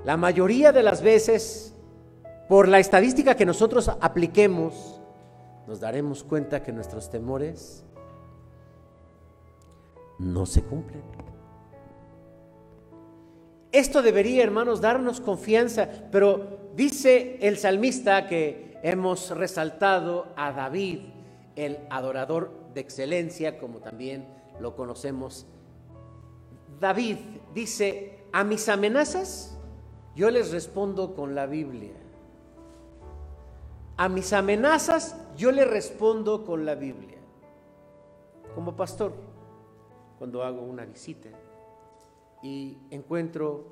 [0.05, 1.73] La mayoría de las veces,
[2.47, 5.01] por la estadística que nosotros apliquemos,
[5.65, 7.83] nos daremos cuenta que nuestros temores
[10.19, 11.01] no se cumplen.
[13.73, 20.99] Esto debería, hermanos, darnos confianza, pero dice el salmista que hemos resaltado a David,
[21.55, 24.27] el adorador de excelencia, como también
[24.59, 25.47] lo conocemos.
[26.79, 27.17] David
[27.55, 29.57] dice, a mis amenazas
[30.15, 31.95] yo les respondo con la Biblia.
[33.97, 37.17] A mis amenazas yo les respondo con la Biblia.
[38.53, 39.13] Como pastor,
[40.19, 41.29] cuando hago una visita
[42.43, 43.65] y encuentro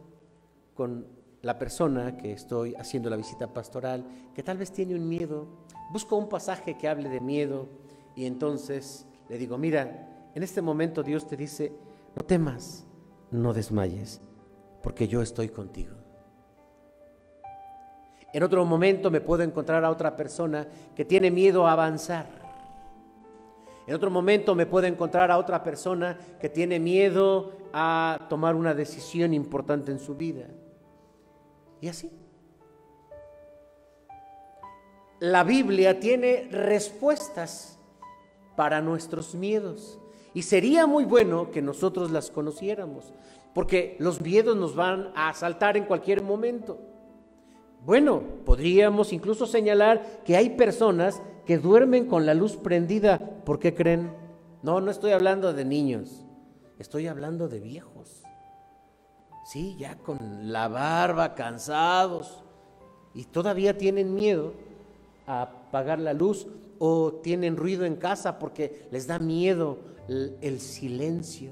[0.74, 1.06] con
[1.42, 5.48] la persona que estoy haciendo la visita pastoral, que tal vez tiene un miedo,
[5.92, 7.68] busco un pasaje que hable de miedo
[8.16, 11.74] y entonces le digo, mira, en este momento Dios te dice,
[12.16, 12.86] no temas,
[13.32, 14.22] no desmayes,
[14.82, 15.96] porque yo estoy contigo.
[18.34, 22.41] En otro momento me puedo encontrar a otra persona que tiene miedo a avanzar.
[23.88, 28.74] En otro momento me puedo encontrar a otra persona que tiene miedo a tomar una
[28.74, 30.48] decisión importante en su vida.
[31.82, 32.12] Y así.
[35.20, 37.80] La Biblia tiene respuestas
[38.56, 40.00] para nuestros miedos.
[40.34, 43.14] Y sería muy bueno que nosotros las conociéramos,
[43.54, 46.80] porque los miedos nos van a asaltar en cualquier momento.
[47.86, 53.20] Bueno, podríamos incluso señalar que hay personas que duermen con la luz prendida.
[53.20, 54.14] ¿Por qué creen?
[54.64, 56.26] No, no estoy hablando de niños,
[56.80, 58.24] estoy hablando de viejos.
[59.44, 62.42] Sí, ya con la barba, cansados,
[63.14, 64.54] y todavía tienen miedo
[65.28, 66.48] a apagar la luz
[66.80, 71.52] o tienen ruido en casa porque les da miedo el, el silencio.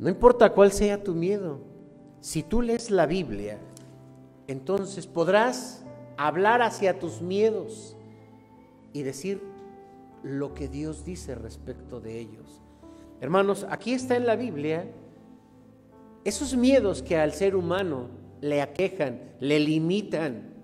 [0.00, 1.60] No importa cuál sea tu miedo,
[2.20, 3.60] si tú lees la Biblia,
[4.48, 5.84] entonces podrás
[6.16, 7.96] hablar hacia tus miedos
[8.92, 9.42] y decir
[10.22, 12.60] lo que Dios dice respecto de ellos.
[13.20, 14.86] Hermanos, aquí está en la Biblia
[16.24, 18.08] esos miedos que al ser humano
[18.40, 20.54] le aquejan, le limitan,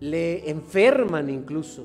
[0.00, 1.84] le enferman incluso.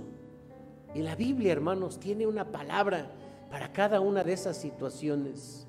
[0.93, 3.11] Y la Biblia, hermanos, tiene una palabra
[3.51, 5.67] para cada una de esas situaciones.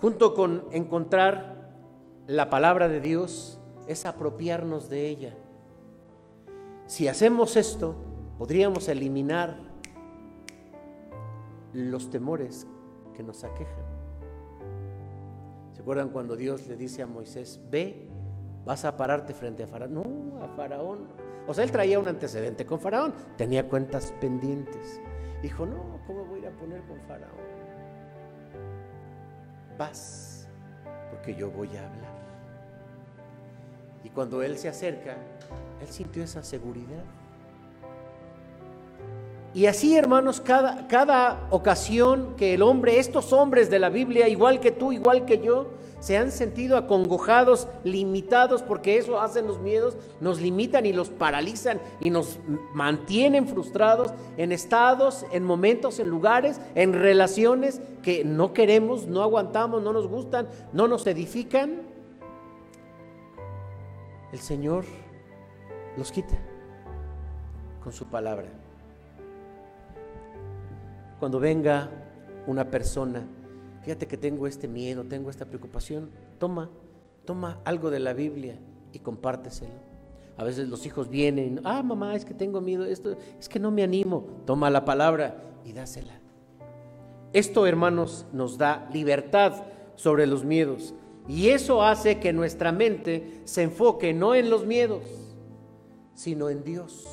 [0.00, 1.70] Junto con encontrar
[2.26, 5.34] la palabra de Dios, es apropiarnos de ella.
[6.86, 7.96] Si hacemos esto,
[8.38, 9.58] podríamos eliminar
[11.72, 12.66] los temores
[13.14, 13.84] que nos aquejan.
[15.72, 18.08] ¿Se acuerdan cuando Dios le dice a Moisés, ve,
[18.64, 19.94] vas a pararte frente a Faraón?
[19.94, 21.08] No, a Faraón.
[21.48, 25.00] O sea, él traía un antecedente con Faraón, tenía cuentas pendientes.
[25.42, 27.46] Dijo, no, ¿cómo voy a ir a poner con Faraón?
[29.76, 30.48] Vas,
[31.10, 32.16] porque yo voy a hablar.
[34.04, 35.16] Y cuando él se acerca,
[35.80, 37.04] él sintió esa seguridad.
[39.54, 44.60] Y así, hermanos, cada, cada ocasión que el hombre, estos hombres de la Biblia, igual
[44.60, 49.96] que tú, igual que yo, se han sentido acongojados, limitados, porque eso hacen los miedos,
[50.20, 52.38] nos limitan y los paralizan y nos
[52.74, 59.82] mantienen frustrados en estados, en momentos, en lugares, en relaciones que no queremos, no aguantamos,
[59.82, 61.80] no nos gustan, no nos edifican.
[64.32, 64.84] El Señor
[65.96, 66.36] los quita
[67.82, 68.48] con su palabra.
[71.18, 71.90] Cuando venga
[72.46, 73.26] una persona,
[73.82, 76.68] fíjate que tengo este miedo, tengo esta preocupación, toma,
[77.24, 78.58] toma algo de la Biblia
[78.92, 79.86] y compárteselo.
[80.36, 83.70] A veces los hijos vienen, ah, mamá, es que tengo miedo, esto, es que no
[83.70, 84.26] me animo.
[84.44, 86.20] Toma la palabra y dásela.
[87.32, 90.94] Esto, hermanos, nos da libertad sobre los miedos.
[91.26, 95.02] Y eso hace que nuestra mente se enfoque no en los miedos,
[96.16, 97.06] sino en Dios,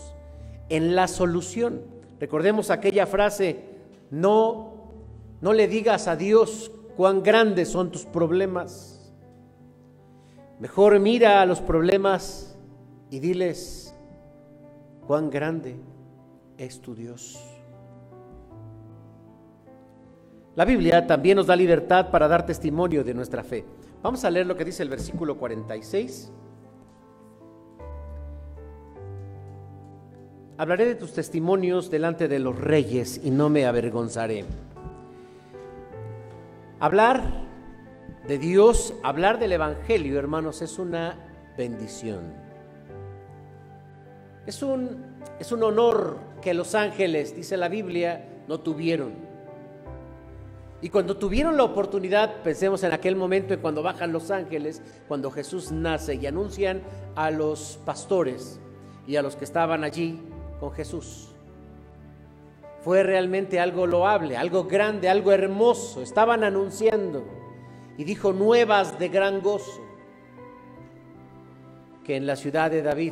[0.69, 1.81] en la solución.
[2.19, 3.59] Recordemos aquella frase,
[4.09, 4.73] no,
[5.41, 9.13] no le digas a Dios cuán grandes son tus problemas.
[10.59, 12.57] Mejor mira a los problemas
[13.11, 13.93] y diles
[15.05, 15.75] cuán grande
[16.57, 17.39] es tu Dios.
[20.55, 23.65] La Biblia también nos da libertad para dar testimonio de nuestra fe.
[24.01, 26.31] Vamos a leer lo que dice el versículo 46.
[30.57, 34.45] Hablaré de tus testimonios delante de los reyes y no me avergonzaré.
[36.79, 37.23] Hablar
[38.27, 41.17] de Dios, hablar del Evangelio, hermanos, es una
[41.57, 42.33] bendición.
[44.45, 45.05] Es un,
[45.39, 49.13] es un honor que los ángeles, dice la Biblia, no tuvieron.
[50.81, 55.31] Y cuando tuvieron la oportunidad, pensemos en aquel momento en cuando bajan los ángeles, cuando
[55.31, 56.81] Jesús nace y anuncian
[57.15, 58.59] a los pastores
[59.07, 60.19] y a los que estaban allí
[60.63, 61.27] con Jesús.
[62.85, 66.01] Fue realmente algo loable, algo grande, algo hermoso.
[66.01, 67.25] Estaban anunciando
[67.97, 69.81] y dijo nuevas de gran gozo
[72.05, 73.11] que en la ciudad de David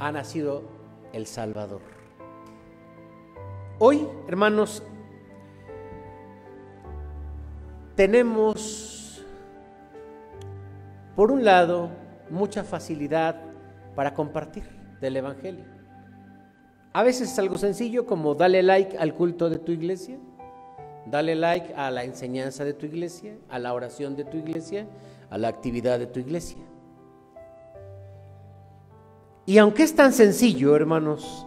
[0.00, 0.64] ha nacido
[1.12, 1.82] el Salvador.
[3.78, 4.82] Hoy, hermanos,
[7.94, 9.24] tenemos,
[11.14, 11.90] por un lado,
[12.30, 13.40] mucha facilidad
[13.94, 14.64] para compartir
[15.00, 15.75] del Evangelio.
[16.96, 20.16] A veces es algo sencillo como dale like al culto de tu iglesia,
[21.04, 24.86] dale like a la enseñanza de tu iglesia, a la oración de tu iglesia,
[25.28, 26.56] a la actividad de tu iglesia.
[29.44, 31.46] Y aunque es tan sencillo, hermanos,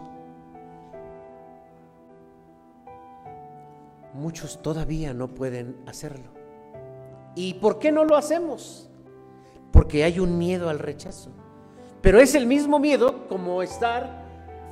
[4.14, 6.30] muchos todavía no pueden hacerlo.
[7.34, 8.88] ¿Y por qué no lo hacemos?
[9.72, 11.30] Porque hay un miedo al rechazo.
[12.02, 14.19] Pero es el mismo miedo como estar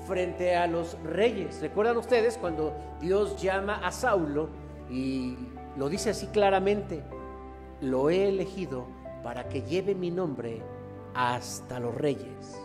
[0.08, 1.60] frente a los reyes.
[1.60, 4.48] ¿Recuerdan ustedes cuando Dios llama a Saulo
[4.90, 5.36] y
[5.76, 7.04] lo dice así claramente?
[7.82, 8.86] Lo he elegido
[9.22, 10.62] para que lleve mi nombre
[11.14, 12.58] hasta los reyes.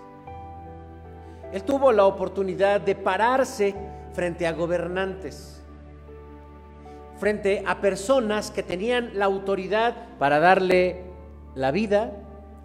[1.51, 3.75] Él tuvo la oportunidad de pararse
[4.13, 5.61] frente a gobernantes,
[7.17, 11.03] frente a personas que tenían la autoridad para darle
[11.55, 12.11] la vida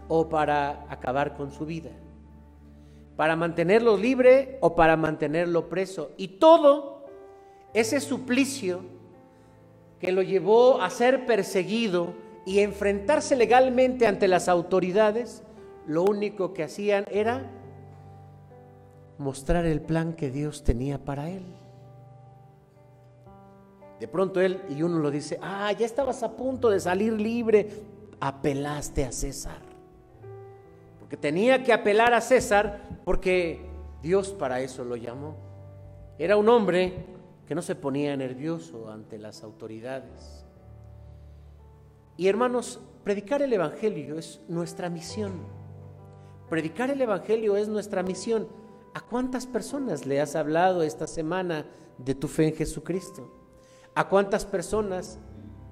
[0.09, 1.91] o para acabar con su vida,
[3.19, 6.13] para mantenerlo libre o para mantenerlo preso.
[6.17, 7.05] Y todo
[7.75, 8.83] ese suplicio
[9.99, 12.15] que lo llevó a ser perseguido
[12.47, 15.43] y enfrentarse legalmente ante las autoridades,
[15.89, 17.51] lo único que hacían era
[19.19, 21.43] mostrar el plan que Dios tenía para él.
[23.99, 27.69] De pronto él y uno lo dice, ah, ya estabas a punto de salir libre,
[28.21, 29.68] apelaste a César.
[31.09, 33.65] Porque tenía que apelar a César porque
[34.03, 35.37] Dios para eso lo llamó.
[36.19, 37.07] Era un hombre
[37.47, 40.45] que no se ponía nervioso ante las autoridades.
[42.19, 45.33] Y hermanos, predicar el Evangelio es nuestra misión.
[46.51, 48.47] Predicar el Evangelio es nuestra misión.
[48.93, 51.65] ¿A cuántas personas le has hablado esta semana
[51.97, 53.33] de tu fe en Jesucristo?
[53.95, 55.19] ¿A cuántas personas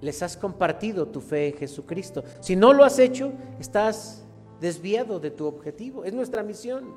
[0.00, 2.24] les has compartido tu fe en Jesucristo?
[2.40, 4.25] Si no lo has hecho, estás
[4.60, 6.04] desviado de tu objetivo.
[6.04, 6.94] Es nuestra misión.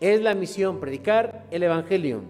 [0.00, 2.22] Es la misión, predicar el Evangelio.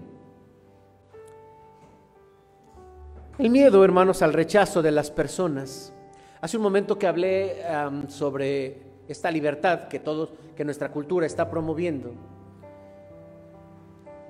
[3.38, 5.92] El miedo, hermanos, al rechazo de las personas.
[6.40, 7.62] Hace un momento que hablé
[8.08, 12.12] sobre esta libertad que todos, que nuestra cultura está promoviendo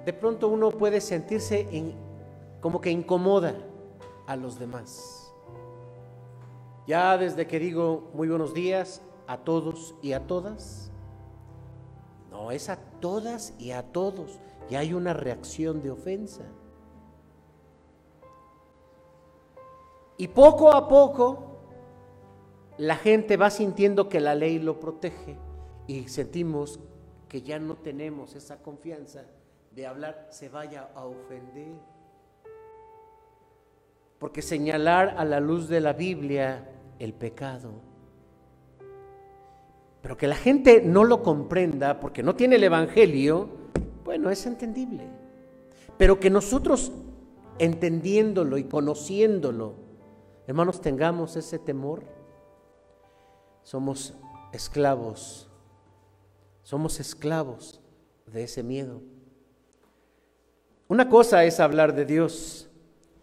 [0.05, 1.67] de pronto uno puede sentirse
[2.61, 3.55] como que incomoda
[4.27, 5.33] a los demás.
[6.87, 10.91] Ya desde que digo muy buenos días a todos y a todas,
[12.31, 14.41] no, es a todas y a todos.
[14.69, 16.43] Y hay una reacción de ofensa.
[20.17, 21.55] Y poco a poco
[22.79, 25.37] la gente va sintiendo que la ley lo protege
[25.87, 26.81] y sentimos
[27.29, 29.25] que ya no tenemos esa confianza
[29.71, 31.75] de hablar se vaya a ofender.
[34.19, 37.94] Porque señalar a la luz de la Biblia el pecado,
[40.05, 43.49] pero que la gente no lo comprenda porque no tiene el Evangelio,
[44.05, 45.09] bueno, es entendible.
[45.97, 46.93] Pero que nosotros,
[47.59, 49.77] entendiéndolo y conociéndolo,
[50.47, 52.03] hermanos, tengamos ese temor,
[53.63, 54.13] somos
[54.53, 55.49] esclavos,
[56.65, 57.81] somos esclavos
[58.27, 59.01] de ese miedo.
[60.87, 62.69] Una cosa es hablar de Dios,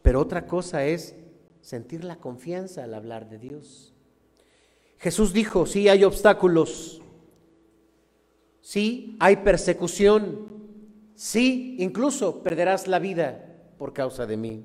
[0.02, 1.16] pero otra cosa es
[1.62, 3.91] sentir la confianza al hablar de Dios.
[5.02, 7.02] Jesús dijo, sí hay obstáculos,
[8.62, 10.48] sí hay persecución,
[11.16, 13.44] sí incluso perderás la vida
[13.78, 14.64] por causa de mí.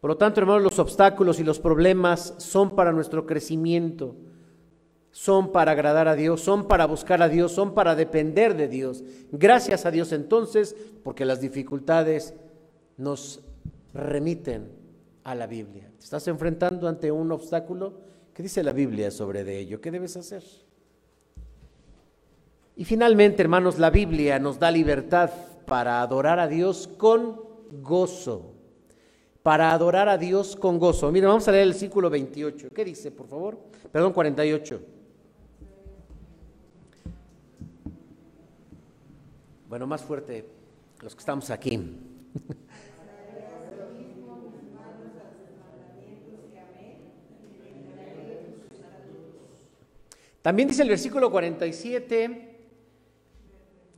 [0.00, 4.16] Por lo tanto, hermanos, los obstáculos y los problemas son para nuestro crecimiento
[5.12, 9.04] son para agradar a Dios, son para buscar a Dios, son para depender de Dios.
[9.30, 12.34] Gracias a Dios entonces, porque las dificultades
[12.96, 13.42] nos
[13.92, 14.81] remiten
[15.24, 15.90] a la Biblia.
[15.98, 17.94] ¿Te estás enfrentando ante un obstáculo?
[18.34, 19.80] ¿Qué dice la Biblia sobre de ello?
[19.80, 20.42] ¿Qué debes hacer?
[22.76, 25.30] Y finalmente, hermanos, la Biblia nos da libertad
[25.66, 27.40] para adorar a Dios con
[27.82, 28.54] gozo.
[29.42, 31.10] Para adorar a Dios con gozo.
[31.12, 32.68] Miren, vamos a leer el versículo 28.
[32.74, 33.58] ¿Qué dice, por favor?
[33.90, 34.80] Perdón, 48.
[39.68, 40.46] Bueno, más fuerte
[41.00, 41.78] los que estamos aquí.
[50.42, 52.58] También dice el versículo 47,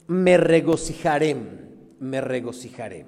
[0.09, 1.35] me regocijaré,
[1.99, 3.07] me regocijaré.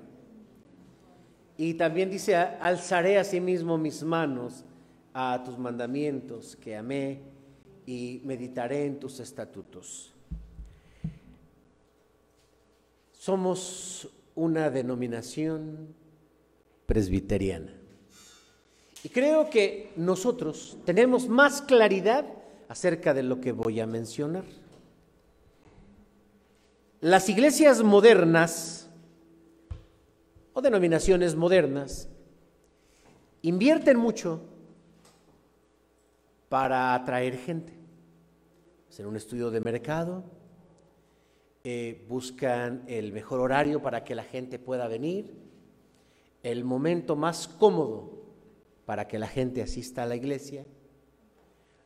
[1.59, 4.65] Y también dice, alzaré a sí mismo mis manos
[5.13, 7.21] a tus mandamientos que amé
[7.87, 10.15] y meditaré en tus estatutos.
[13.13, 15.95] Somos una denominación
[16.87, 17.73] presbiteriana.
[19.03, 22.27] Y creo que nosotros tenemos más claridad
[22.69, 24.45] acerca de lo que voy a mencionar.
[27.01, 28.89] Las iglesias modernas
[30.53, 32.09] o denominaciones modernas
[33.43, 34.43] invierten mucho
[36.49, 37.75] para atraer gente.
[38.89, 40.25] Hacer un estudio de mercado,
[41.63, 45.35] eh, buscan el mejor horario para que la gente pueda venir,
[46.43, 48.23] el momento más cómodo
[48.85, 50.65] para que la gente asista a la iglesia,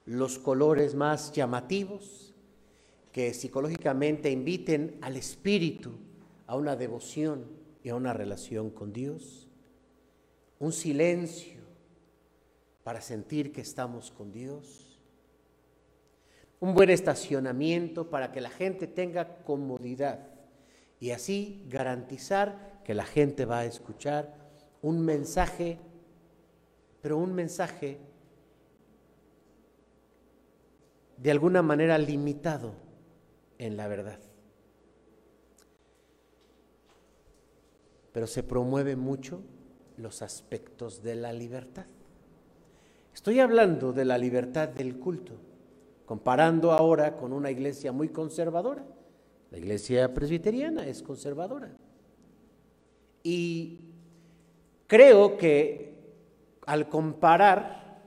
[0.06, 2.34] los colores más llamativos
[3.12, 5.92] que psicológicamente inviten al espíritu
[6.46, 7.44] a una devoción
[7.82, 9.48] y a una relación con Dios,
[10.58, 11.60] un silencio
[12.82, 14.98] para sentir que estamos con Dios.
[16.60, 20.28] Un buen estacionamiento para que la gente tenga comodidad
[20.98, 24.34] y así garantizar que la gente va a escuchar
[24.82, 25.78] un mensaje,
[27.00, 27.98] pero un mensaje
[31.22, 32.72] de alguna manera limitado
[33.58, 34.18] en la verdad.
[38.12, 39.42] Pero se promueve mucho
[39.96, 41.86] los aspectos de la libertad.
[43.12, 45.34] Estoy hablando de la libertad del culto
[46.06, 48.84] comparando ahora con una iglesia muy conservadora.
[49.52, 51.70] La iglesia presbiteriana es conservadora.
[53.22, 53.78] Y
[54.88, 55.94] creo que
[56.66, 58.00] al comparar,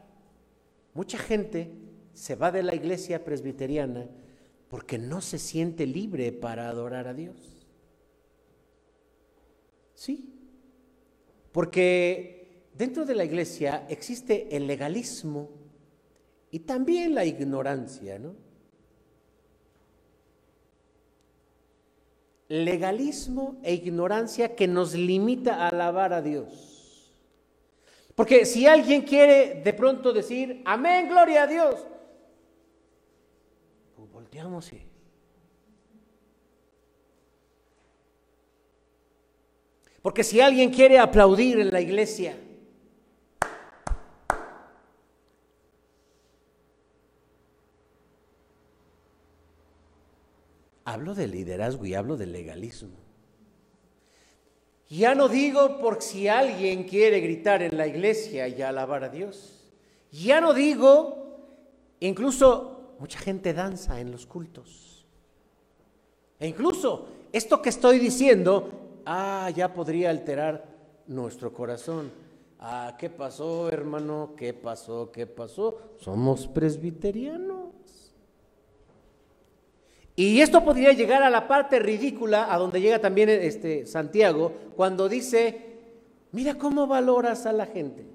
[0.93, 1.82] mucha gente
[2.14, 4.07] se va de la iglesia presbiteriana
[4.70, 7.68] porque no se siente libre para adorar a Dios.
[9.93, 10.34] Sí,
[11.51, 15.51] porque dentro de la iglesia existe el legalismo
[16.49, 18.36] y también la ignorancia, ¿no?
[22.49, 27.11] Legalismo e ignorancia que nos limita a alabar a Dios.
[28.16, 31.88] Porque si alguien quiere de pronto decir, amén, gloria a Dios,
[34.34, 34.81] volteamos y...
[40.01, 42.38] Porque si alguien quiere aplaudir en la iglesia,
[50.86, 52.97] Hablo de liderazgo y hablo de legalismo.
[54.89, 59.63] Ya no digo por si alguien quiere gritar en la iglesia y alabar a Dios.
[60.11, 61.39] Ya no digo,
[62.01, 65.05] incluso mucha gente danza en los cultos.
[66.39, 68.69] E incluso esto que estoy diciendo,
[69.05, 70.65] ah, ya podría alterar
[71.07, 72.11] nuestro corazón.
[72.59, 74.33] Ah, ¿qué pasó, hermano?
[74.37, 75.11] ¿Qué pasó?
[75.11, 75.77] ¿Qué pasó?
[75.99, 77.73] Somos presbiterianos.
[80.15, 85.09] Y esto podría llegar a la parte ridícula, a donde llega también este Santiago, cuando
[85.09, 85.79] dice,
[86.31, 88.05] mira cómo valoras a la gente.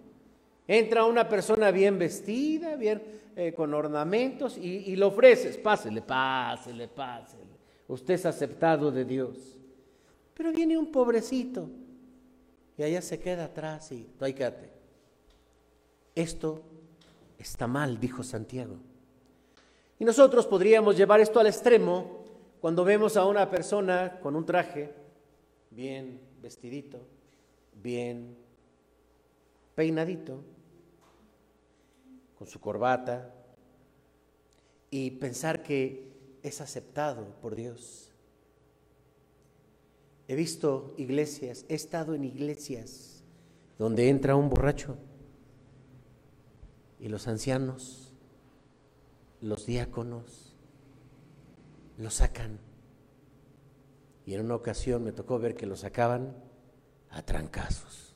[0.68, 3.02] Entra una persona bien vestida, bien
[3.40, 7.44] eh, con ornamentos, y, le ofreces, pásele, pásele, pásele.
[7.86, 9.56] Usted es aceptado de Dios.
[10.34, 11.70] Pero viene un pobrecito
[12.76, 14.72] y allá se queda atrás y hay quédate.
[16.16, 16.62] Esto
[17.38, 18.74] está mal, dijo Santiago.
[20.00, 22.24] Y nosotros podríamos llevar esto al extremo
[22.60, 24.92] cuando vemos a una persona con un traje
[25.70, 26.98] bien vestidito,
[27.80, 28.36] bien
[29.76, 30.42] peinadito,
[32.38, 33.34] con su corbata,
[34.90, 36.08] y pensar que
[36.42, 38.10] es aceptado por Dios.
[40.28, 43.22] He visto iglesias, he estado en iglesias
[43.78, 44.96] donde entra un borracho
[47.00, 48.12] y los ancianos
[49.40, 50.54] los diáconos
[51.96, 52.58] lo sacan.
[54.26, 56.36] Y en una ocasión me tocó ver que lo sacaban
[57.10, 58.07] a trancazos.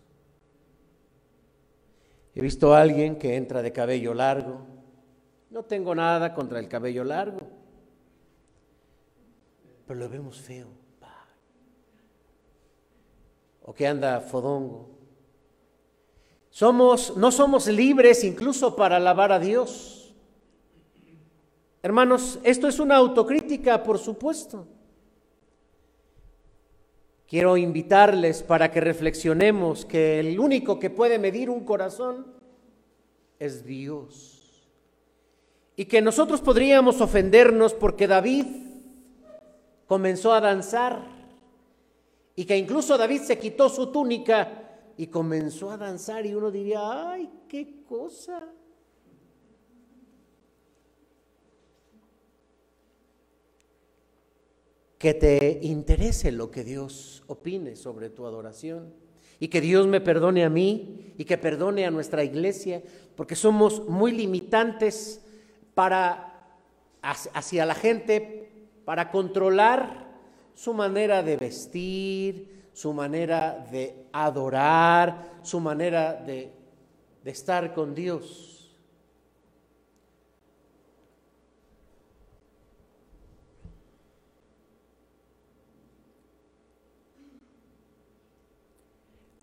[2.34, 4.60] He visto a alguien que entra de cabello largo.
[5.50, 7.40] No tengo nada contra el cabello largo.
[9.86, 10.68] pero lo vemos feo.
[13.64, 14.90] O que anda fodongo.
[16.50, 20.14] Somos, no somos libres incluso para alabar a Dios.
[21.82, 24.66] Hermanos, esto es una autocrítica, por supuesto.
[27.32, 32.26] Quiero invitarles para que reflexionemos que el único que puede medir un corazón
[33.38, 34.68] es Dios.
[35.74, 38.44] Y que nosotros podríamos ofendernos porque David
[39.86, 41.06] comenzó a danzar
[42.36, 47.12] y que incluso David se quitó su túnica y comenzó a danzar y uno diría,
[47.12, 48.46] ay, qué cosa.
[55.02, 58.94] Que te interese lo que Dios opine sobre tu adoración
[59.40, 62.84] y que Dios me perdone a mí y que perdone a nuestra iglesia,
[63.16, 65.20] porque somos muy limitantes
[65.74, 66.28] para
[67.02, 68.52] hacia la gente
[68.84, 70.06] para controlar
[70.54, 76.52] su manera de vestir, su manera de adorar, su manera de,
[77.24, 78.51] de estar con Dios.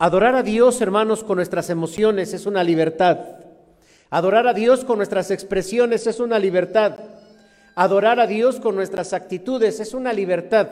[0.02, 3.20] Adorar a Dios, hermanos, con nuestras emociones es una libertad.
[4.10, 6.97] Adorar a Dios con nuestras expresiones es una libertad.
[7.76, 10.70] Adorar a Dios con nuestras actitudes es una libertad.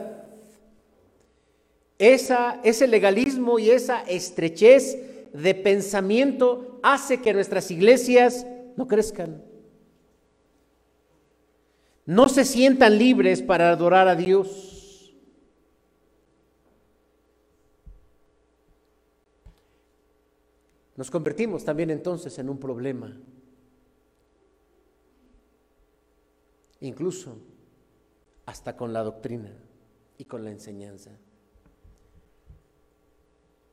[1.99, 4.97] Esa, ese legalismo y esa estrechez
[5.33, 8.47] de pensamiento hace que nuestras iglesias
[8.77, 9.43] no crezcan.
[12.05, 14.66] No se sientan libres para adorar a Dios.
[20.97, 23.15] Nos convertimos también entonces en un problema.
[26.81, 27.37] Incluso
[28.47, 29.53] hasta con la doctrina
[30.17, 31.11] y con la enseñanza.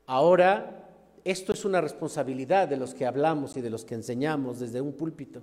[0.05, 0.87] Ahora,
[1.23, 4.93] esto es una responsabilidad de los que hablamos y de los que enseñamos desde un
[4.93, 5.41] púlpito.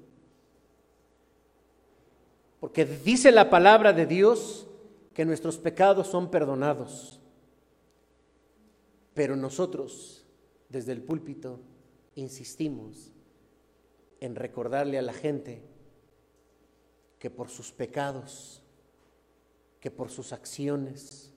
[2.60, 4.68] Porque dice la palabra de Dios
[5.14, 7.20] que nuestros pecados son perdonados.
[9.14, 10.24] Pero nosotros,
[10.68, 11.58] desde el púlpito,
[12.14, 13.12] insistimos
[14.20, 15.62] en recordarle a la gente
[17.18, 18.62] que por sus pecados,
[19.80, 21.32] que por sus acciones,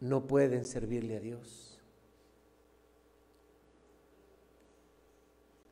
[0.00, 1.78] no pueden servirle a Dios.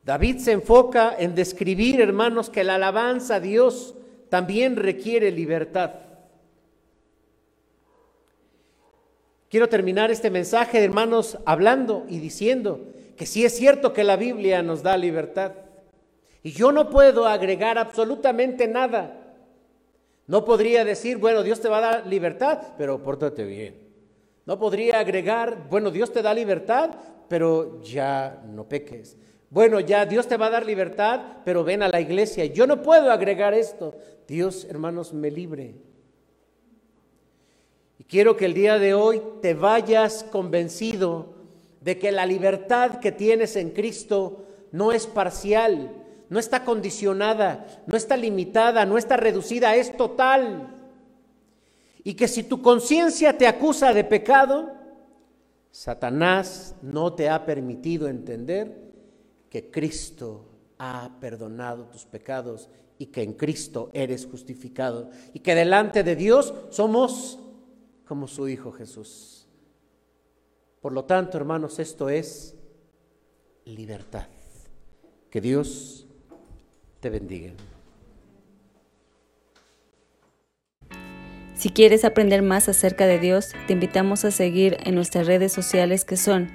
[0.05, 3.95] David se enfoca en describir, hermanos, que la alabanza a Dios
[4.29, 5.95] también requiere libertad.
[9.49, 14.63] Quiero terminar este mensaje, hermanos, hablando y diciendo que sí es cierto que la Biblia
[14.63, 15.53] nos da libertad.
[16.43, 19.21] Y yo no puedo agregar absolutamente nada.
[20.27, 23.85] No podría decir, bueno, Dios te va a dar libertad, pero pórtate bien.
[24.47, 26.91] No podría agregar, bueno, Dios te da libertad,
[27.29, 29.17] pero ya no peques.
[29.49, 32.45] Bueno, ya Dios te va a dar libertad, pero ven a la iglesia.
[32.47, 33.95] Yo no puedo agregar esto.
[34.27, 35.77] Dios, hermanos, me libre.
[37.99, 41.34] Y quiero que el día de hoy te vayas convencido
[41.85, 45.93] de que la libertad que tienes en Cristo no es parcial,
[46.31, 50.75] no está condicionada, no está limitada, no está reducida, es total.
[52.03, 54.73] Y que si tu conciencia te acusa de pecado,
[55.71, 58.93] Satanás no te ha permitido entender
[59.51, 60.47] que Cristo
[60.79, 66.55] ha perdonado tus pecados y que en Cristo eres justificado y que delante de Dios
[66.71, 67.39] somos
[68.07, 69.34] como su Hijo Jesús.
[70.85, 72.57] Por lo tanto, hermanos, esto es
[73.65, 74.27] libertad.
[75.31, 76.07] Que Dios
[77.01, 77.55] te bendiga.
[81.55, 86.05] Si quieres aprender más acerca de Dios, te invitamos a seguir en nuestras redes sociales
[86.05, 86.51] que son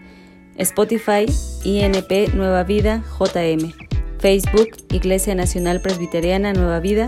[0.57, 1.25] Spotify,
[1.63, 3.73] INP Nueva Vida, JM,
[4.19, 7.07] Facebook, Iglesia Nacional Presbiteriana Nueva Vida,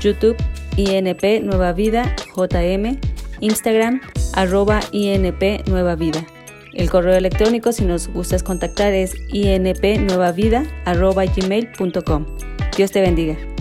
[0.00, 0.36] YouTube,
[0.76, 3.00] INP Nueva Vida, JM,
[3.40, 4.00] Instagram,
[4.34, 6.24] arroba INP Nueva Vida.
[6.72, 12.26] El correo electrónico, si nos gustas contactar, es inpnuevavida.gmail.com.
[12.76, 13.51] Dios te bendiga.